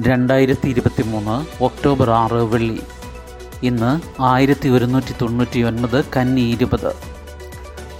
രണ്ടായിരത്തി 0.00 0.68
ഇരുപത്തി 0.68 1.02
മൂന്ന് 1.02 1.64
ഒക്ടോബർ 1.64 2.10
ആറ് 2.10 2.32
വെള്ളി. 2.32 2.80
ഇന്ന് 3.62 4.22
ആയിരത്തി 4.22 4.68
ഒരുന്നൂറ്റി 4.68 5.14
തൊണ്ണൂറ്റി 5.22 5.60
ഒൻപത് 5.60 6.04
കന്നി 6.16 6.40
ഇരുപത്. 6.40 6.94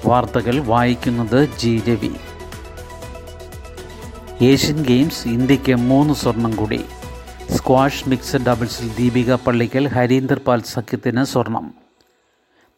വാർത്തകൾ 0.06 0.60
വായിക്കുന്നത് 0.60 1.48
ജി 1.58 1.82
രവി. 1.88 2.10
ഏഷ്യൻ 4.44 4.82
ഗെയിംസ് 4.82 5.28
ഇന്ത്യയ്ക്ക് 5.28 5.74
മൂന്ന് 5.74 6.14
സ്വർണം 6.14 6.56
കൂടി. 6.56 6.84
സ്ക്വാഷ് 7.56 8.08
മിക്സഡ് 8.08 8.46
ഡബിൾസിൽ 8.46 8.96
ദീപിക 8.96 9.34
പള്ളിക്കൽ 9.34 9.88
ഹരീന്ദർ 9.88 10.38
പാൽ 10.38 10.62
സഖ്യത്തിന് 10.62 11.24
സ്വർണം. 11.24 11.81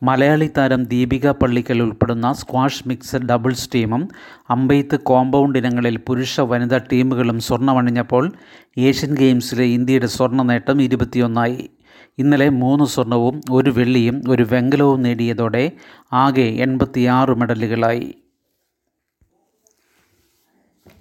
മലയാളി 0.04 0.50
താരം 0.56 0.84
ദീപിക 0.84 1.30
പള്ളിക്കൽ 1.30 1.82
ഉൾപ്പെടുന്ന 1.82 2.32
സ്ക്വാഷ് 2.32 2.88
മിക്സഡ് 2.88 3.28
ഡബിൾസ് 3.28 3.70
ടീമും 3.74 4.08
അമ്പെയ്ത്ത് 4.50 5.00
കോമ്പൗണ്ട് 5.00 5.58
ഇനങ്ങളിൽ 5.58 5.96
പുരുഷ 5.96 6.40
വനിതാ 6.40 6.80
ടീമുകളും 6.92 7.40
സ്വർണമണിഞ്ഞപ്പോൾ 7.40 8.32
ഏഷ്യൻ 8.78 9.14
ഗെയിംസിലെ 9.14 9.64
ഇന്ത്യയുടെ 9.64 10.06
സ്വർണ 10.06 10.42
നേട്ടം 10.42 10.82
ഇരുപത്തിയൊന്നായി. 10.82 11.70
ഇന്നലെ 12.18 12.48
മൂന്ന് 12.48 12.84
സ്വർണവും 12.84 13.40
ഒരു 13.50 13.70
വെള്ളിയും 13.70 14.22
ഒരു 14.28 14.46
വെങ്കലവും 14.50 15.02
നേടിയതോടെ 15.02 15.72
ആകെ 16.12 16.48
എൺപത്തിയാറ് 16.66 17.30
മെഡലുകളായി. 17.30 18.14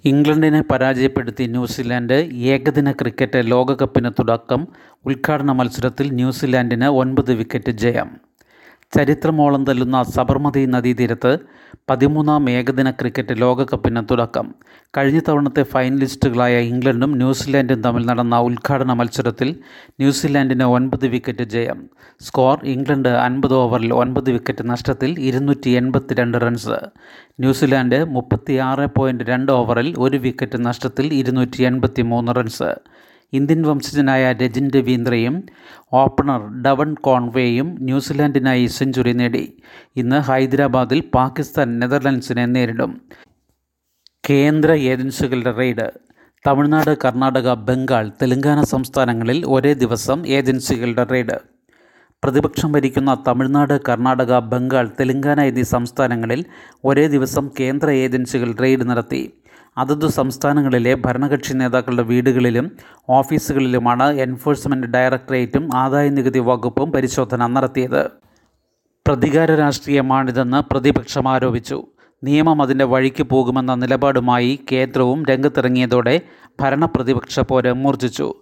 ഇംഗ്ലണ്ടിനെ 0.04 0.62
പരാജയപ്പെടുത്തി 0.62 1.44
ന്യൂസിലാൻഡ് 1.44 2.18
ഏകദിന 2.52 2.92
ക്രിക്കറ്റ് 2.92 3.50
ലോകകപ്പിന് 3.50 4.10
തുടക്കം. 4.10 4.68
ഉദ്ഘാടന 5.06 5.52
മത്സരത്തിൽ 5.52 6.10
ന്യൂസിലാൻഡിന് 6.12 6.84
ഒൻപത് 6.84 7.32
വിക്കറ്റ് 7.32 7.72
ജയം. 7.72 8.23
ചരിത്രമോളം 8.96 9.64
തല്ലുന്ന 9.64 10.02
സബർമതി 10.02 10.64
നദീതീരത്ത് 10.64 11.38
പതിമൂന്നാം 11.90 12.50
ഏകദിന 12.50 12.90
ക്രിക്കറ്റ് 12.90 13.40
ലോകകപ്പിന് 13.40 14.02
തുടക്കം. 14.10 14.54
കഴിഞ്ഞ 14.96 15.20
തവണത്തെ 15.28 15.62
ഫൈനലിസ്റ്റുകളായ 15.62 16.58
ഇംഗ്ലണ്ടും 16.58 17.12
ന്യൂസിലാൻഡും 17.12 17.82
തമ്മിൽ 17.82 18.06
നടന്ന 18.06 18.38
ഉദ്ഘാടന 18.38 18.92
മത്സരത്തിൽ 18.92 19.56
ന്യൂസിലാൻഡിന് 20.00 20.64
ഒൻപത് 20.64 21.06
വിക്കറ്റ് 21.06 21.44
ജയം. 21.44 21.88
സ്കോർ 22.20 22.58
ഇംഗ്ലണ്ട് 22.64 23.08
അൻപത് 23.08 23.54
ഓവറിൽ 23.54 23.94
ഒൻപത് 23.94 24.30
വിക്കറ്റ് 24.30 24.70
നഷ്ടത്തിൽ 24.70 25.20
ഇരുന്നൂറ്റി 25.20 25.70
എൺപത്തിരണ്ട് 25.70 26.38
റൺസ്. 26.38 26.78
ന്യൂസിലാൻഡ് 27.40 28.04
മുപ്പത്തിയാറ് 28.04 28.88
പോയിന്റ് 28.98 29.24
രണ്ട് 29.24 29.52
ഓവറിൽ 29.52 29.94
ഒരു 29.98 30.16
വിക്കറ്റ് 30.16 30.66
നഷ്ടത്തിൽ 30.66 31.14
ഇരുന്നൂറ്റി 31.14 31.62
എൺപത്തി 31.62 32.02
മൂന്ന് 32.02 32.32
റൺസ്. 32.36 32.74
ഇന്ത്യൻ 33.32 33.62
വംശജനായ 33.62 34.32
രജിൻ 34.32 34.70
രവീന്ദ്രയും 34.70 35.42
ഓപ്പണർ 35.92 36.62
ഡവൺ 36.62 36.94
കോൺവേയും 36.94 37.76
ന്യൂസിലാൻഡിനായി 37.80 38.66
സെഞ്ചുറി 38.66 39.12
നേടി. 39.12 39.56
ഇന്ന് 39.96 40.16
ഹൈദരാബാദിൽ 40.16 41.02
പാകിസ്ഥാൻ 41.14 41.78
നെതർലൻഡ്സിനെ 41.78 42.46
നേരിടും. 42.46 43.00
കേന്ദ്ര 44.30 44.72
ഏജൻസികളുടെ 44.72 45.50
റെയ്ഡ്. 45.50 45.90
തമിഴ്നാട് 46.46 46.96
കർണാടക 47.04 47.54
ബംഗാൾ 47.54 48.08
തെലങ്കാന 48.22 48.62
സംസ്ഥാനങ്ങളിൽ 48.62 49.46
ഒരേ 49.46 49.72
ദിവസം 49.72 50.26
ഏജൻസികളുടെ 50.26 51.04
റെയ്ഡ്. 51.04 51.54
പ്രതിപക്ഷം 52.24 52.72
ഭരിക്കുന്ന 52.72 53.24
തമിഴ്നാട് 53.28 53.80
കർണാടക 53.88 54.38
ബംഗാൾ 54.38 54.90
തെലങ്കാന 55.00 55.40
എന്നീ 55.40 55.62
സംസ്ഥാനങ്ങളിൽ 55.62 56.44
ഒരേ 56.84 57.06
ദിവസം 57.06 57.50
കേന്ദ്ര 57.60 57.90
ഏജൻസികൾ 57.90 58.54
റെയ്ഡ് 58.62 58.90
നടത്തി. 58.90 59.32
അതത് 59.76 60.08
സംസ്ഥാനങ്ങളിലെ 60.08 60.94
ഭരണകക്ഷി 60.94 61.52
നേതാക്കളുടെ 61.52 62.02
വീടുകളിലും 62.02 62.70
ഓഫീസുകളിലുമാണ് 63.08 64.20
എൻഫോഴ്സ്മെന്റ് 64.20 64.86
ഡയറക്ടറേറ്റും 64.86 65.76
ആദായനികുതി 65.76 66.38
വകുപ്പും 66.38 66.92
പരിശോധന 66.92 67.46
നടത്തിയത്. 67.46 68.10
പ്രതികാര 69.08 69.54
രാഷ്ട്രീയമാണിതെന്ന് 69.54 70.62
പ്രതിപക്ഷം 70.70 71.28
ആരോപിച്ചു. 71.28 71.84
നിയമം 72.24 72.62
അതിന്റെ 72.62 72.84
വഴിക്ക് 72.84 73.22
പോകുമെന്ന 73.22 73.74
നിലപാടുമായി 73.74 74.60
കേന്ദ്രവും 74.72 75.24
രംഗത്തിറങ്ങിയതോടെ 75.30 76.20
ഭരണ 76.60 76.84
പ്രതിപക്ഷ 76.84 77.40
പോര് 77.40 77.72
മൂർജിച്ചു 77.72 78.34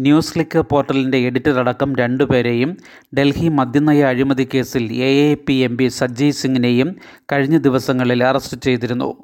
ന്യൂസ് 0.00 0.34
ക്ലിക്ക് 0.34 0.58
പോർട്ടലിന്റെ 0.58 1.18
എഡിറ്റർ 1.18 1.58
അടക്കം 1.58 1.96
രണ്ടുപേരെയും 1.96 2.76
ഡൽഹി 3.18 3.48
മദ്യനയ 3.48 4.04
അഴിമതി 4.04 4.48
കേസിൽ 4.54 4.92
A 4.92 5.10
A 5.30 5.34
P 5.34 5.52
M 5.52 5.76
P 5.76 5.88
Sajay 5.88 6.30
സിംഗിനെയും 6.30 6.96
കഴിഞ്ഞ 7.32 7.58
ദിവസങ്ങളിൽ 7.58 8.24
അറസ്റ്റ് 8.24 8.60
ചെയ്തിരുന്നു. 8.60 9.16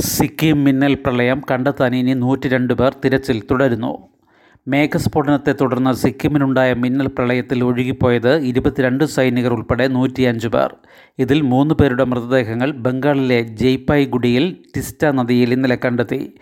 സിക്കിം 0.00 0.64
മിന്നൽ 0.64 0.94
പ്രളയം 0.94 1.42
കണ്ടെത്താൻ 1.50 1.94
ഇനി 1.94 2.14
നൂറ്റി 2.14 2.48
രണ്ട് 2.48 2.74
പേർ 2.74 2.96
തിരച്ചിൽ 3.04 3.42
തുടരുന്നു. 3.50 4.08
മേഘസ്ഫോടനത്തെ 4.68 5.54
തുടർന്ന് 5.60 5.92
സിക്കിമിനുണ്ടായ 5.92 6.74
മിന്നൽ 6.74 7.06
പ്രളയത്തിൽ 7.06 7.64
ഒഴുകിപ്പോയത് 7.64 8.36
ഇരുപത്തിരണ്ട് 8.36 9.04
സൈനികർ 9.04 9.52
ഉൾപ്പെടെ 9.52 9.88
നൂറ്റിയഞ്ച് 9.88 10.48
പേർ. 10.48 10.74
ഇതിൽ 11.18 11.40
മൂന്ന് 11.40 11.74
പേരുടെ 11.74 12.04
മൃതദേഹങ്ങൾ 12.04 12.70
ബംഗാളിലെ 12.70 13.42
ജയ്പായ്ഗുഡിയിൽ 13.42 14.56
ടിസ്റ്റ 14.76 15.06
നദിയിൽ 15.06 15.52
ഇന്നലെ 15.52 15.78
കണ്ടെത്തി. 15.84 16.32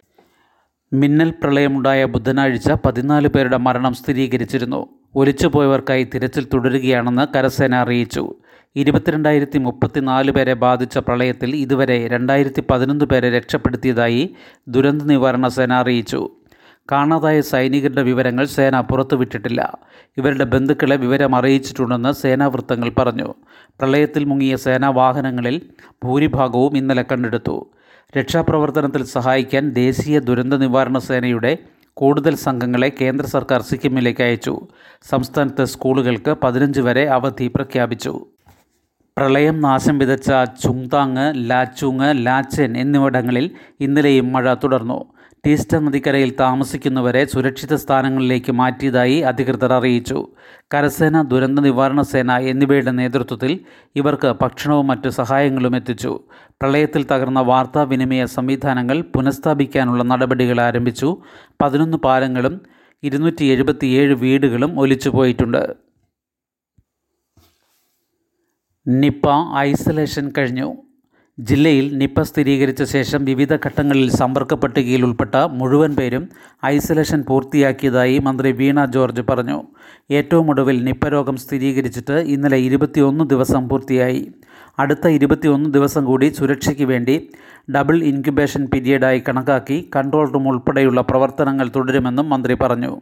മിന്നൽ 0.93 1.31
പ്രളയമുണ്ടായ 1.31 2.05
ബുധനാഴ്ച 2.05 2.71
പതിനാല് 2.71 3.29
പേരുടെ 3.29 3.57
മരണം 3.57 3.95
സ്ഥിരീകരിച്ചിരുന്നു. 3.95 4.87
ഒലിച്ചുപോയവർക്കായി 5.15 6.05
തിരച്ചിൽ 6.15 6.47
തുടരുകയാണെന്ന് 6.55 7.39
കരസേന 7.39 7.75
അറിയിച്ചു. 7.75 8.35
ഇരുപത്തിരണ്ടായിരത്തി 8.77 9.59
മുപ്പത്തിനാല് 9.59 10.31
പേരെ 10.31 10.55
ബാധിച്ച 10.55 10.99
പ്രളയത്തിൽ 10.99 11.57
ഇതുവരെ 11.57 12.09
രണ്ടായിരത്തി 12.09 12.63
പതിനൊന്ന് 12.71 13.05
പേരെ 13.05 13.31
രക്ഷപ്പെടുത്തിയതായി 13.31 14.35
ദുരന്ത 14.69 15.03
നിവാരണ 15.03 15.49
സേന 15.49 15.73
അറിയിച്ചു. 15.73 16.29
കാണാതായ 16.93 17.41
സൈനികരുടെ 17.41 18.03
വിവരങ്ങൾ 18.03 18.45
സേന 18.45 18.81
പുറത്തുവിട്ടിട്ടില്ല. 18.81 19.73
ഇവരുടെ 20.19 20.45
ബന്ധുക്കളെ 20.45 20.97
വിവരം 20.97 21.37
അറിയിച്ചിട്ടുണ്ടെന്ന് 21.37 22.13
സേനാ 22.13 22.47
വൃത്തങ്ങൾ 22.47 22.89
പറഞ്ഞു. 22.99 23.35
പ്രളയത്തിൽ 23.81 24.25
മുങ്ങിയ 24.25 24.57
സേനാ 24.57 24.91
വാഹനങ്ങളിൽ 24.91 25.63
ഭൂരിഭാഗവും 26.05 26.77
ഇന്നലെ 26.77 27.05
കണ്ടെടുത്തു. 27.13 27.71
രക്ഷാപ്രവർത്തനത്തിൽ 28.19 29.05
സഹായിക്കാൻ 29.05 29.71
ദേശീയ 29.71 30.19
ദുരന്ത 30.19 30.55
നിവാരണ 30.55 30.99
സേനയുടെ 30.99 31.59
കൂടുതൽ 31.95 32.35
സംഘങ്ങളെ 32.37 32.93
കേന്ദ്ര 33.01 33.27
സർക്കാർ 33.27 33.63
സിക്കിമിലേക്ക് 33.63 34.23
അയച്ചു. 34.23 34.61
സംസ്ഥാനത്തെ 35.11 35.65
സ്കൂളുകൾക്ക് 35.65 36.37
പതിനഞ്ച് 36.43 36.81
വരെ 36.81 37.07
അവധി 37.07 37.49
പ്രഖ്യാപിച്ചു. 37.49 38.27
പ്രളയം 39.19 39.61
നാശം 39.61 39.99
വിതച്ച 39.99 40.31
ചുങ്താങ് 40.63 41.51
ലാച്ചുങ് 41.51 42.27
ലാച്ചൻ 42.27 42.77
എന്നിവിടങ്ങളിൽ 42.77 43.51
ഇന്നലെയും 43.81 44.33
മഴ 44.33 44.55
തുടർന്നു. 44.55 45.05
ടീസ്റ്റ 45.47 45.77
നദിക്കരയിൽ 45.77 46.35
താമസിക്കുന്നവരെ 46.41 47.25
സുരക്ഷിത 47.25 47.75
സ്ഥാനങ്ങളിലേക്ക് 47.75 48.53
മാറ്റിയതായി 48.53 49.17
അധികൃതർ 49.21 49.73
അറിയിച്ചു. 49.73 50.29
കരസേന 50.75 51.23
ദുരന്ത 51.23 51.59
നിവാരണ 51.59 52.01
സേന 52.01 52.37
എന്നിവയുടെ 52.37 52.91
നേതൃത്വത്തിൽ 52.91 53.61
ഇവർക്ക് 53.97 54.35
ഭക്ഷണവും 54.43 54.87
മറ്റു 54.87 55.09
സഹായങ്ങളും 55.09 55.77
എത്തിച്ചു. 55.77 56.21
പ്രളയത്തിൽ 56.63 57.07
തകർന്ന 57.13 57.41
വാർത്താവിനിമയ 57.41 58.25
സംവിധാനങ്ങൾ 58.25 59.01
പുനഃസ്ഥാപിക്കാനുള്ള 59.01 60.03
നടപടികൾ 60.03 60.61
ആരംഭിച്ചു. 60.61 61.17
പതിനൊന്ന് 61.63 61.97
പാലങ്ങളും 61.97 62.61
ഇരുന്നൂറ്റി 63.03 63.45
വീടുകളും 64.13 64.81
ഒലിച്ചുപോയിട്ടുണ്ട്. 64.81 65.86
നിപ്പ 68.89 69.29
ഐസൊലേഷൻ 69.57 70.33
കഴിഞ്ഞു. 70.39 70.77
ജില്ലയിൽ 71.41 71.99
നിപ്പ 71.99 72.23
സ്ഥിരീകരിച്ച 72.23 72.83
ശേഷം 72.83 73.25
വിവിധ 73.25 73.55
ഘട്ടങ്ങളിൽ 73.55 74.11
സമ്പർക്ക 74.11 74.55
പട്ടികയിൽ 74.55 75.05
ഉൾപ്പെട്ട 75.05 75.37
മുഴുവൻ 75.37 75.95
പേരും 75.95 76.29
ഐസൊലേഷൻ 76.67 77.23
പൂർത്തിയാക്കിയതായി 77.23 78.19
മന്ത്രി 78.19 78.53
വീണ 78.53 78.85
ജോർജ് 78.85 79.21
പറഞ്ഞു. 79.21 79.63
ഏറ്റവും 80.11 80.51
ഒടുവിൽ 80.51 80.85
നിപ്പ 80.85 81.09
രോഗം 81.09 81.37
സ്ഥിരീകരിച്ചിട്ട് 81.37 82.13
ഇന്നലെ 82.13 82.57
ഇരുപത്തിയൊന്ന് 82.57 83.25
ദിവസം 83.25 83.69
പൂർത്തിയായി. 83.69 84.35
അടുത്ത 84.79 85.07
ഇരുപത്തിയൊന്ന് 85.07 85.75
ദിവസം 85.75 86.05
കൂടി 86.05 86.29
സുരക്ഷയ്ക്ക് 86.29 86.85
വേണ്ടി 86.85 87.31
ഡബിൾ 87.77 88.03
ഇൻക്യുബേഷൻ 88.03 88.67
പീരിയഡായി 88.67 89.23
കണക്കാക്കി 89.29 89.91
കൺട്രോൾ 89.97 90.33
റൂം 90.33 90.49
ഉൾപ്പെടെയുള്ള 90.49 91.01
പ്രവർത്തനങ്ങൾ 91.01 91.71
തുടരുമെന്നും 91.77 92.29
മന്ത്രി 92.29 92.55
പറഞ്ഞു. 92.55 93.01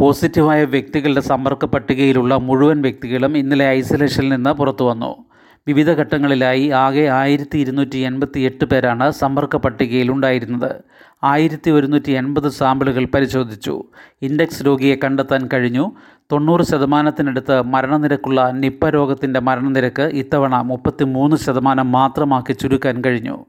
പോസിറ്റീവായ 0.00 0.64
വ്യക്തികളുടെ 0.64 1.20
സമ്പർക്ക 1.20 1.64
പട്ടികയിലുള്ള 1.64 2.36
മുഴുവൻ 2.36 2.82
വ്യക്തികളും 2.82 3.38
ഇന്നലെ 3.38 3.68
ഐസൊലേഷനിൽ 3.70 4.28
നിന്ന് 4.28 4.50
പുറത്തു 4.50 4.84
വന്നു. 4.84 5.24
വിവിധ 5.68 5.90
ഘട്ടങ്ങളിലായി 5.90 6.68
ആകെ 6.68 7.06
ആയിരത്തി 7.06 7.58
ഇരുന്നൂറ്റി 7.58 7.98
എൺപത്തി 7.98 8.40
എട്ട് 8.40 8.64
പേരാണ് 8.64 9.10
സമ്പർക്ക 9.10 9.56
പട്ടികയിൽ 9.56 10.10
ഉണ്ടായിരുന്നത്. 10.10 10.76
ആയിരത്തി 11.24 11.70
ഒരുന്നൂറ്റി 11.70 12.10
എൺപത് 12.10 12.48
സാമ്പിളുകൾ 12.48 13.04
പരിശോധിച്ചു. 13.04 13.84
ഇൻഡെക്സ് 14.22 14.66
രോഗിയെ 14.66 14.96
കണ്ടെത്താൻ 15.04 15.48
കഴിഞ്ഞു. 15.52 15.92
തൊണ്ണൂറ് 16.32 16.62
ശതമാനത്തിനടുത്ത് 16.62 17.62
മരണനിരക്കുള്ള 17.62 18.50
നിപ്പ 18.50 18.88
രോഗത്തിന്റെ 18.88 19.40
മരണനിരക്ക് 19.40 20.02
ഇത്തവണ 20.02 20.62
മുപ്പത്തി 20.62 21.04
മൂന്ന് 21.04 21.36
ശതമാനം 21.36 21.92
മാത്രമാക്കി 21.92 22.52
ചുരുക്കാൻ 22.52 23.04
കഴിഞ്ഞു. 23.04 23.44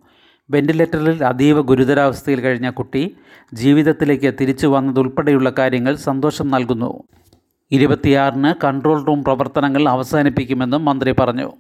വെന്റിലേറ്ററിൽ 0.52 1.24
അതീവ 1.24 1.62
ഗുരുതരാവസ്ഥയിൽ 1.62 2.42
കഴിഞ്ഞ 2.42 2.70
കുട്ടി 2.70 3.16
ജീവിതത്തിലേക്ക് 3.54 4.34
തിരിച്ചു 4.42 4.68
വന്നതുൾപ്പെടെയുള്ള 4.68 5.50
കാര്യങ്ങൾ 5.50 5.96
സന്തോഷം 5.96 6.48
നൽകുന്നു. 6.52 7.04
ഇരുപത്തിയാറിന് 7.72 8.54
കൺട്രോൾ 8.64 9.06
റൂം 9.06 9.24
പ്രവർത്തനങ്ങൾ 9.24 9.90
അവസാനിപ്പിക്കുമെന്നും 9.90 10.86
മന്ത്രി 10.86 11.12
പറഞ്ഞു. 11.20 11.52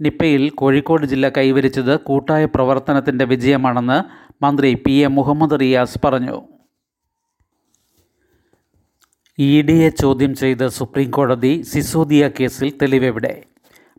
നിപ്പയിൽ 0.00 0.50
കോഴിക്കോട് 0.50 1.06
ജില്ല 1.06 1.28
കൈവരിച്ചത് 1.28 2.00
കൂട്ടായ 2.00 2.44
പ്രവർത്തനത്തിന്റെ 2.44 3.24
വിജയമാണെന്ന് 3.24 3.98
മന്ത്രി 4.44 4.74
പി 4.74 4.92
എ 4.92 5.06
മുഹമ്മദ് 5.06 5.60
റിയാസ് 5.60 5.98
പറഞ്ഞു. 6.04 6.42
ഇ 9.38 9.62
ഡിയെ 9.62 9.88
ചോദ്യം 9.88 10.34
ചെയ്ത് 10.34 10.68
സുപ്രീംകോടതി 10.68 11.62
സിസോദിയ 11.62 12.30
കേസിൽ 12.40 12.72
തെളിവെവിടെ? 12.82 13.34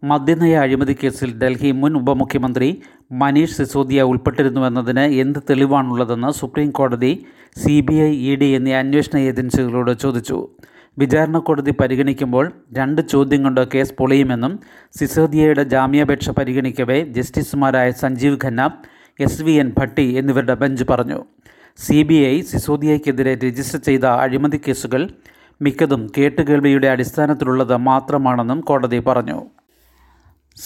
മദ്യനയ 0.10 0.54
അഴിമതി 0.62 0.94
കേസിൽ 1.02 1.32
ഡൽഹി 1.42 1.72
മുൻ 1.80 1.94
ഉപമുഖ്യമന്ത്രി 2.00 2.70
മനീഷ് 3.22 3.56
സിസോദിയ 3.58 4.02
ഉൾപ്പെട്ടിരുന്നുവെന്നതിന് 4.12 5.04
എന്ത് 5.24 5.40
തെളിവാണുള്ളതെന്ന് 5.50 6.30
സുപ്രീം 6.40 6.70
കോടതി 6.72 7.12
C 7.64 7.76
B 7.88 7.96
I 8.06 8.10
E 8.30 8.32
D 8.42 8.48
എന്നീ 8.58 8.74
അന്വേഷണ 8.80 9.18
ഏജൻസികളോട് 9.32 9.92
ചോദിച്ചു. 10.04 10.38
വിചാരണ 10.98 11.38
കോടതി 11.48 11.74
പരിഗണിക്കുമ്പോൾ 11.82 12.46
രണ്ട് 12.78 13.02
ചോദ്യം 13.14 13.44
കൊണ്ട് 13.44 13.62
കേസ് 13.76 13.96
പൊളിയുമെന്നും 14.00 14.56
സിസോദിയയുടെ 15.00 15.64
ജാമ്യാപേക്ഷ 15.76 16.30
പരിഗണിക്കവേ 16.40 17.00
ജസ്റ്റിസുമാരായ 17.18 17.92
Sanjiv 18.04 18.40
Khanna 18.46 18.70
S 19.20 19.42
V 19.44 19.52
N 19.52 19.72
Bhatti 19.80 20.08
എന്നിവരുടെ 20.20 20.58
ബെഞ്ച് 20.64 20.84
പറഞ്ഞു. 20.92 21.22
സി 21.80 22.02
ബി 22.10 22.20
ഐ 22.34 22.36
സിസോദിയയ്ക്കെതിരെ 22.42 23.34
രജിസ്റ്റർ 23.46 23.80
ചെയ്ത 23.80 24.06
അഴിമതി 24.26 24.62
കേസുകൾ 24.68 25.02
മിക്കതും 25.62 26.04
കേട്ടുകേൾവിയുടെ 26.18 26.88
അടിസ്ഥാനത്തിലുള്ളത് 26.88 27.78
മാത്രമാണെന്നും 27.90 28.62
കോടതി 28.62 29.00
പറഞ്ഞു. 29.00 29.40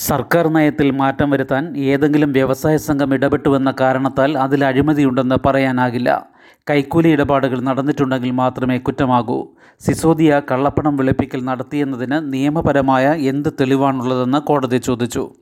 സർക്കാർ 0.03 0.47
നയത്തിൽ 0.47 0.91
മാറ്റം 0.91 1.29
വരുത്താൻ 1.29 1.77
ഏതെങ്കിലും 1.77 2.31
വ്യവസായ 2.31 2.77
സംഘം 2.77 3.13
ഇടപെട്ടുവെന്ന 3.13 3.73
കാരണത്താൽ 3.79 4.37
അതിൽ 4.37 4.65
അഴിമതിയുണ്ടെന്ന് 4.65 5.35
പറയാനാകില്ല. 5.45 6.27
കൈക്കൂലി 6.69 7.09
ഇടപാടുകൾ 7.09 7.61
നടന്നിട്ടുണ്ടെങ്കിൽ 7.61 8.31
മാത്രമേ 8.31 8.77
കുറ്റമാകൂ. 8.77 9.47
സിസോദിയ 9.79 10.41
കള്ളപ്പണം 10.51 10.97
വെളുപ്പിക്കൽ 10.97 11.43
നടത്തിയെന്നതിന് 11.43 12.33
നിയമപരമായ 12.33 13.07
എന്ത് 13.07 13.49
തെളിവാണുള്ളതെന്ന് 13.61 14.37
കോടതി 14.37 14.77
ചോദിച്ചു. 14.77 15.33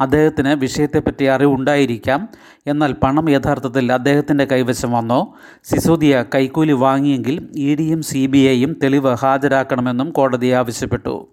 അദ്ദേഹത്തിന് 0.00 0.48
വിഷയത്തെപ്പറ്റി 0.48 1.24
അറിവുണ്ടായിരിക്കാം. 1.24 2.28
എന്നാൽ 2.66 2.92
പണം 2.92 3.30
യഥാർത്ഥത്തിൽ 3.30 3.92
അദ്ദേഹത്തിന്റെ 3.92 4.44
കൈവശം 4.44 4.92
വന്നോ? 4.92 5.34
സിസോദിയ 5.64 6.24
കൈക്കൂലി 6.34 6.72
വാങ്ങിയെങ്കിൽ 6.72 7.48
ഇ 7.56 7.74
ഡിയും 7.74 8.02
സി 8.02 8.26
ബി 8.26 8.38
ഐയും 8.38 8.76
തെളിവ് 8.82 9.14
ഹാജരാക്കണമെന്നും 9.14 10.10
കോടതി 10.10 10.46
ആവശ്യപ്പെട്ടു. 10.46 11.28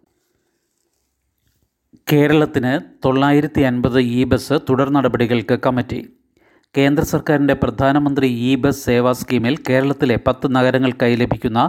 കേരളത്തിന് 2.11 2.71
തൊള്ളായിരത്തി 3.05 3.61
അൻപത് 3.61 3.99
ഇ 3.99 4.23
ബസ് 4.23 4.53
തുടർ 4.69 4.89
നടപടികൾക്ക് 4.89 5.59
കമ്മിറ്റി. 5.65 5.99
കേന്ദ്ര 6.77 7.03
സർക്കാരിന്റെ 7.03 7.53
പ്രധാനമന്ത്രി 7.53 8.27
ഇ 8.49 8.55
ബസ് 8.55 8.85
സേവാ 8.85 9.11
സ്കീമിൽ 9.11 9.55
കേരളത്തിലെ 9.69 10.19
പത്ത് 10.27 10.55
നഗരങ്ങൾക്കായി 10.55 11.15
ലഭിക്കുന്ന 11.15 11.61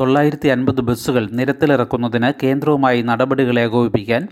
തൊള്ളായിരത്തി 0.00 0.48
അൻപത് 0.48 0.80
ബസ്സുകൾ 0.80 1.28
നിരത്തിലിറക്കുന്നതിന് 1.32 2.30
കേന്ദ്രവുമായി 2.42 3.02
നടപടികൾ 3.02 3.58
ഏകോപിപ്പിക്കാൻ 3.58 4.28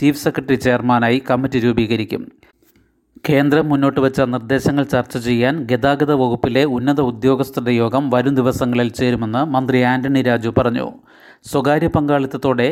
ചീഫ് 0.00 0.22
സെക്രട്ടറി 0.24 0.54
ചെയർമാനായി 0.54 1.22
കമ്മിറ്റി 1.30 1.58
രൂപീകരിക്കും. 1.58 2.24
കേന്ദ്രം 3.28 3.68
മുന്നോട്ട് 3.68 4.00
വെച്ച 4.00 4.20
നിർദ്ദേശങ്ങൾ 4.20 4.84
ചർച്ച 4.84 5.16
ചെയ്യാൻ 5.18 5.66
ഗതാഗത 5.70 6.12
വകുപ്പിലെ 6.12 6.64
ഉന്നത 6.64 7.00
ഉദ്യോഗസ്ഥരുടെ 7.00 7.70
യോഗം 7.70 8.10
വരും 8.10 8.34
ദിവസങ്ങളിൽ 8.34 8.88
ചേരുമെന്ന് 8.88 9.44
മന്ത്രി 9.44 9.82
ആന്റണി 9.92 10.22
രാജു 10.22 10.52
പറഞ്ഞു. 10.58 10.88
സ്വകാര്യ 11.44 11.86
പങ്കാളിത്തത്തോടെ 11.86 12.68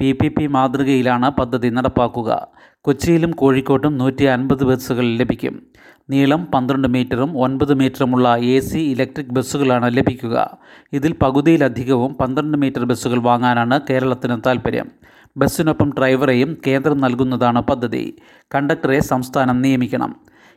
പി 0.00 0.12
പി 0.12 0.28
പി 0.28 0.46
മാതൃകയിലാണ് 0.46 1.30
പദ്ധതി 1.30 1.68
നടപ്പാക്കുക. 1.68 2.48
കൊച്ചിയിലും 2.80 3.30
കോഴിക്കോട്ടും 3.30 3.98
നൂറ്റി 3.98 4.24
അൻപത് 4.24 4.64
ബസ്സുകൾ 4.64 5.04
ലഭിക്കും. 5.04 5.62
നീളം 6.10 6.46
പന്ത്രണ്ട് 6.46 6.88
മീറ്ററും 6.88 7.38
ഒൻപത് 7.38 7.74
മീറ്ററുമുള്ള 7.74 8.36
എ 8.36 8.60
സി 8.60 8.78
ഇലക്ട്രിക് 8.78 9.32
ബസ്സുകളാണ് 9.32 9.96
ലഭിക്കുക. 9.96 10.58
ഇതിൽ 10.92 11.14
പകുതിയിലധികവും 11.22 12.14
പന്ത്രണ്ട് 12.14 12.58
മീറ്റർ 12.58 12.84
ബസ്സുകൾ 12.84 13.18
വാങ്ങാനാണ് 13.18 13.80
കേരളത്തിന് 13.90 14.40
താൽപ്പര്യം 14.46 14.90
ബസ്സിനൊപ്പം 15.36 15.90
ഡ്രൈവറെയും 15.98 16.56
കേന്ദ്രം 16.66 16.98
നൽകുന്നതാണ് 16.98 17.60
പദ്ധതി. 17.60 18.16
കണ്ടക്ടറെ 18.54 19.00
സംസ്ഥാനം 19.00 19.62
നിയമിക്കണം. 19.62 20.16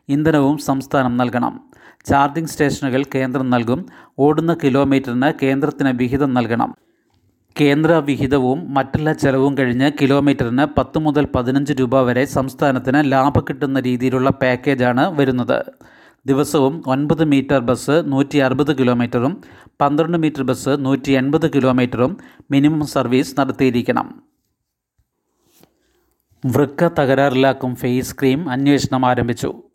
ഇന്ധനവും 0.09 0.57
സംസ്ഥാനം 0.57 1.17
നൽകണം. 1.17 1.59
ചാർജിംഗ് 2.05 2.49
സ്റ്റേഷനുകൾ 2.49 3.05
കേന്ദ്രം 3.15 3.49
നൽകും. 3.49 3.85
ഓടുന്ന 4.19 4.57
കിലോമീറ്ററിന് 4.63 5.33
കേന്ദ്രത്തിന് 5.45 5.89
വിഹിതം 5.89 6.33
നൽകണം. 6.33 6.75
കേന്ദ്ര 7.61 7.91
വിഹിതവും 7.91 8.73
മറ്റെല്ലാ 8.73 9.13
ചെലവും 9.13 9.57
കഴിഞ്ഞ് 9.57 9.91
കിലോമീറ്ററിന് 10.01 10.65
പത്ത് 10.77 10.99
മുതൽ 10.99 11.27
പതിനഞ്ച് 11.35 11.73
രൂപ 11.79 12.01
വരെ 12.01 12.25
സംസ്ഥാനത്തിന് 12.25 13.11
ലാഭം 13.11 13.45
കിട്ടുന്ന 13.49 13.79
രീതിയിലുള്ള 13.79 14.29
പാക്കേജാണ് 14.29 15.19
വരുന്നത്. 15.19 15.65
ദിവസവും 16.25 16.83
ഒൻപത് 16.87 17.23
മീറ്റർ 17.23 17.59
ബസ് 17.59 18.03
നൂറ്റി 18.05 18.37
അറുപത് 18.37 18.77
കിലോമീറ്ററും 18.77 19.41
പന്ത്രണ്ട് 19.81 20.17
മീറ്റർ 20.17 20.43
ബസ് 20.43 20.69
നൂറ്റി 20.69 21.11
എൺപത് 21.11 21.53
കിലോമീറ്ററും 21.53 22.17
മിനിമം 22.51 22.87
സർവീസ് 22.87 23.35
നടത്തിയിരിക്കണം. 23.39 24.23
വൃക്ക 26.45 26.87
തകരാറിലാക്കും 26.87 27.75
ഫേസ് 27.75 28.15
ക്രീം 28.19 28.49
അന്വേഷണം 28.49 29.05
ആരംഭിച്ചു. 29.05 29.68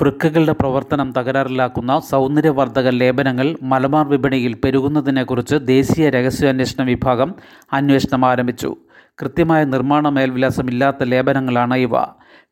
വൃക്കകളുടെ 0.00 0.52
പ്രവർത്തനം 0.52 1.12
തകരാറിലാക്കുന്ന 1.16 2.00
സൗന്ദര്യവർദ്ധക 2.10 2.88
ലേപനങ്ങൾ 2.88 3.56
മലബാർ 3.62 4.08
വിപണിയിൽ 4.08 4.54
പെരുകുന്നതിനെക്കുറിച്ച് 4.64 5.56
ദേശീയ 5.56 6.08
രഹസ്യാന്വേഷണ 6.08 6.82
വിഭാഗം 6.82 7.34
അന്വേഷണം 7.72 8.24
ആരംഭിച്ചു. 8.24 8.76
കൃത്യമായ 9.20 9.64
നിർമ്മാണ 9.64 10.08
മേൽവിലാസമില്ലാത്ത 10.08 11.04
ലേപനങ്ങളാണ് 11.04 11.76
ഇവ. 11.76 11.94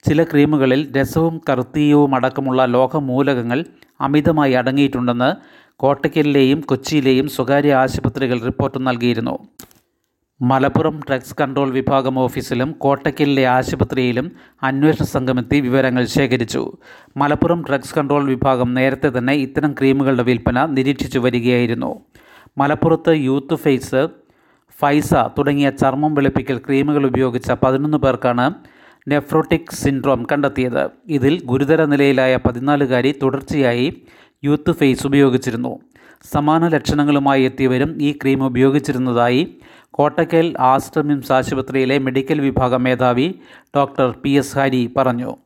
ചില 0.04 0.24
ക്രീമുകളിൽ 0.24 0.92
രസവും 0.96 1.40
കറുത്തീയവും 1.48 2.14
അടക്കമുള്ള 2.14 2.64
ലോഹമൂലകങ്ങൾ 2.66 3.64
അമിതമായി 4.00 4.52
അടങ്ങിയിട്ടുണ്ടെന്ന് 4.52 5.30
കോട്ടയ്ക്കലിലെയും 5.76 6.60
കൊച്ചിയിലെയും 6.60 7.28
സ്വകാര്യ 7.28 7.74
ആശുപത്രികൾ 7.74 8.40
റിപ്പോർട്ട് 8.40 8.86
നൽകിയിരുന്നു. 8.86 9.36
മലപ്പുറം 10.42 11.00
ഡ്രഗ്സ് 11.08 11.34
കൺട്രോൾ 11.40 11.70
വിഭാഗം 11.70 12.18
ഓഫീസിലും 12.18 12.72
കോട്ടയ്ക്കലിലെ 12.72 13.46
ആശുപത്രിയിലും 13.46 14.32
അന്വേഷണ 14.62 15.04
സംഘമെത്തി 15.04 15.60
വിവരങ്ങൾ 15.60 16.04
ശേഖരിച്ചു. 16.04 16.72
മലപ്പുറം 17.16 17.64
ഡ്രഗ്സ് 17.68 17.94
കൺട്രോൾ 17.94 18.24
വിഭാഗം 18.24 18.74
നേരത്തെ 18.74 19.18
തന്നെ 19.18 19.32
ഇത്തരം 19.32 19.72
ക്രീമുകളുടെ 19.72 20.22
വിൽപ്പന 20.22 20.66
നിരീക്ഷിച്ചു 20.66 21.18
വരികയായിരുന്നു. 21.18 22.00
മലപ്പുറത്ത് 22.58 23.08
യൂത്ത് 23.08 23.54
ഫേസ് 23.54 24.08
ഫൈസ 24.80 25.14
തുടങ്ങിയ 25.14 25.70
ചർമ്മം 25.70 26.14
വെളുപ്പിക്കൽ 26.14 26.58
ക്രീമുകൾ 26.58 27.06
ഉപയോഗിച്ച 27.06 27.52
പതിനൊന്ന് 27.52 27.98
പേർക്കാണ് 27.98 28.54
നെഫ്രോട്ടിക് 29.08 29.74
സിൻഡ്രോം 29.74 30.26
കണ്ടെത്തിയത്. 30.32 30.90
ഇതിൽ 31.06 31.42
ഗുരുതര 31.44 31.84
നിലയിലായ 31.84 32.36
പതിനാലുകാരി 32.36 33.14
തുടർച്ചയായി 33.22 34.02
യൂത്ത് 34.44 34.72
ഫേസ് 34.72 35.06
ഉപയോഗിച്ചിരുന്നു. 35.06 35.80
സമാന 36.32 36.68
ലക്ഷണങ്ങളുമായി 36.68 37.42
എത്തിയവരും 37.42 38.02
ഈ 38.02 38.12
ക്രീം 38.12 38.46
ഉപയോഗിച്ചിരുന്നതായി 38.46 39.56
കോട്ടക്കൽ 39.90 40.54
ആസ്റ്റർ 40.60 41.02
മിംസ് 41.02 41.32
ആശുപത്രിയിലെ 41.32 41.98
മെഡിക്കൽ 41.98 42.40
വിഭാഗം 42.40 42.82
മേധാവി 42.84 43.34
ഡോക്ടർ 43.76 44.14
പി 44.22 44.30
എസ് 44.30 44.56
ഹരി 44.56 44.90
പറഞ്ഞു. 44.96 45.36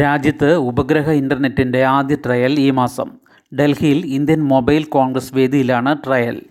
രാജ്യത്ത് 0.00 0.54
ഉപഗ്രഹ 0.54 1.10
ഇന്റർനെറ്റിന്റെ 1.10 1.84
ആദ്യ 1.84 2.16
ട്രയൽ 2.26 2.60
ഈ 2.60 2.70
മാസം. 2.70 3.10
ഡൽഹിയിൽ 3.58 4.06
ഇന്ത്യൻ 4.06 4.40
മൊബൈൽ 4.44 4.84
കോൺഗ്രസ് 4.84 5.34
വേദിയിലാണ് 5.34 5.96
ട്രയൽ. 6.06 6.42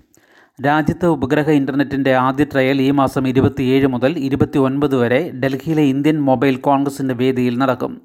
രാജ്യത്ത് 0.66 1.06
ഉപഗ്രഹ 1.06 1.50
ഇന്റർനെറ്റിന്റെ 1.50 2.14
ആദ്യ 2.16 2.44
ട്രയൽ 2.44 2.82
ഈ 2.82 2.92
മാസം 2.92 3.28
ഇരുപത്തിയേഴ് 3.28 3.88
മുതൽ 3.88 4.18
ഇരുപത്തി 4.18 4.60
വരെ 4.96 5.32
ഡൽഹിയിലെ 5.32 5.82
ഇന്ത്യൻ 5.82 6.22
മൊബൈൽ 6.22 6.56
കോൺഗ്രസിന്റെ 6.56 7.14
വേദിയിൽ 7.14 7.58
നടക്കും. 7.58 8.02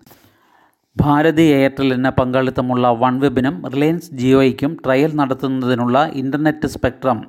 ഭാരതി 1.00 1.43
എന്ന 1.43 2.09
പങ്കാളിത്തമുള്ള 2.09 2.89
വൺ 2.89 2.99
വൺവെബിനും 2.99 3.70
റിലയൻസ് 3.70 4.15
ജിയോയ്ക്കും 4.15 4.77
ട്രയൽ 4.87 5.17
നടത്തുന്നതിനുള്ള 5.17 6.11
ഇന്റർനെറ്റ് 6.13 6.67
സ്പെക്ട്രം 6.67 7.27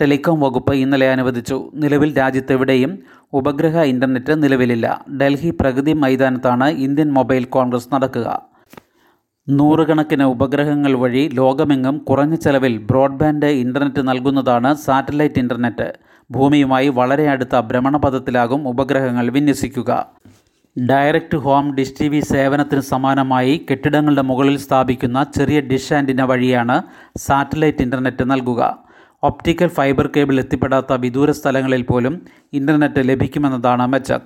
ടെലികോം 0.00 0.40
വകുപ്പ് 0.40 0.74
ഇന്നലെ 0.74 1.10
അനുവദിച്ചു. 1.10 1.70
നിലവിൽ 1.74 2.18
രാജ്യത്തെവിടെയും 2.18 2.98
ഉപഗ്രഹ 3.32 3.78
ഇന്റർനെറ്റ് 3.78 4.42
നിലവിലില്ല. 4.42 5.04
ഡൽഹി 5.20 5.50
പ്രഗതി 5.60 5.92
മൈതാനത്താണ് 5.92 6.64
ഇന്ത്യൻ 6.64 7.12
മൊബൈൽ 7.12 7.44
കോൺഗ്രസ് 7.44 7.94
നടക്കുക. 7.94 8.42
നൂറുകണക്കിന് 9.48 10.22
ഉപഗ്രഹങ്ങൾ 10.22 10.92
വഴി 10.92 11.30
ലോകമെങ്ങും 11.32 11.98
കുറഞ്ഞ 11.98 12.34
ചെലവിൽ 12.34 12.78
ബ്രോഡ്ബാൻഡ് 12.78 13.46
ഇന്റർനെറ്റ് 13.46 14.08
നൽകുന്നതാണ് 14.08 14.74
സാറ്റലൈറ്റ് 14.74 15.38
ഇന്റർനെറ്റ് 15.38 15.92
ഭൂമിയുമായി 16.30 16.88
വളരെ 16.88 17.28
അടുത്ത 17.28 17.60
ഭ്രമണപഥത്തിലാകും 17.60 18.68
ഉപഗ്രഹങ്ങൾ 18.68 19.30
വിന്യസിക്കുക. 19.30 20.06
Direct 20.78 21.36
home 21.36 21.74
dish 21.74 21.92
T 22.00 22.08
V 22.08 22.20
സേവനത്തിന് 22.20 22.80
സമാനമായി 22.80 23.66
കെട്ടിടങ്ങളുടെ 23.70 24.22
മുകളിൽ 24.22 24.58
സ്ഥാപിക്കുന്ന 24.58 25.26
ചെറിയ 25.36 25.60
ഡിഷ് 25.60 25.92
ആന്റിന 25.92 26.22
വഴിയാണ് 26.22 26.82
സാറ്റലൈറ്റ് 27.16 27.82
ഇന്റർനെറ്റ് 27.82 28.30
നൽകുക. 28.30 28.78
ഒപ്റ്റിക്കൽ 29.22 29.66
ഫൈബർ 29.66 30.10
കേബിൾ 30.16 30.38
എത്തിപ്പെടാത്ത 30.38 30.92
വിദൂര 30.92 31.30
സ്ഥലങ്ങളിൽ 31.30 31.82
പോലും 31.82 32.26
ഇന്റർനെറ്റ് 32.52 33.08
ലഭിക്കുമെന്നതാണ് 33.08 33.86
മെച്ചം. 33.86 34.20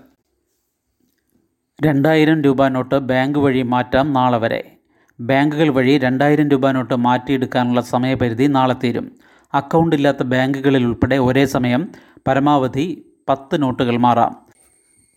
രണ്ടായിരം 1.85 2.43
രൂപ 2.43 2.69
നോട്ട് 2.69 2.95
ബാങ്ക് 2.95 3.39
വഴി 3.39 3.63
മാറ്റാം 3.63 4.13
നാളെ 4.13 4.39
വരെ. 4.39 4.77
ബാങ്കുകൾ 5.21 5.69
വഴി 5.69 5.99
രണ്ടായിരം 5.99 6.49
രൂപ 6.49 6.71
നോട്ട് 6.71 6.97
മാറ്റിയെടുക്കാനുള്ള 6.97 7.81
സമയപരിധി 7.81 8.45
നാളെ 8.45 8.75
തീരും. 8.85 9.17
അക്കൗണ്ടില്ലാത്ത 9.55 10.23
ബാങ്കുകളിൽ 10.23 10.85
ഉൾപ്പെടെ 10.85 11.17
ഒരേ 11.17 11.47
സമയം 11.47 11.89
പരമാവധി 12.29 13.07
പത്ത് 13.29 13.63
നോട്ടുകൾ 13.63 13.97
മാറാം. 13.97 14.44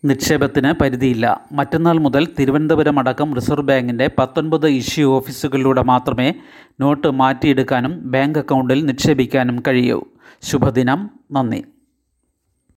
നിക്ഷേപത്തിന് 0.04 0.72
പരിധിയില്ല. 0.72 1.40
മറ്റന്നാൾ 1.52 1.98
മുതൽ 1.98 2.28
തിരുവനന്തപുരം 2.38 2.98
അടക്കം 2.98 3.34
റിസർവ് 3.34 3.66
ബാങ്കിന്റെ 3.66 4.10
പത്തൊൻപത് 4.18 4.66
ഇഷ്യൂ 4.68 5.12
ഓഫീസുകളിലൂടെ 5.12 5.82
മാത്രമേ 5.82 6.34
നോട്ട് 6.80 7.10
മാറ്റിയെടുക്കാനും 7.10 8.10
ബാങ്ക് 8.10 8.38
അക്കൗണ്ടിൽ 8.38 8.86
നിക്ഷേപിക്കാനും 8.86 9.62
കഴിയൂ. 9.68 10.02
ശുഭദിനം. 10.42 11.10
നന്ദി. 11.32 11.64